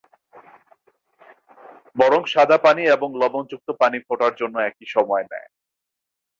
[1.95, 5.49] বরং সাদা পানি এবং লবণযুক্ত পানি ফোটার জন্য একই সময় নেয়।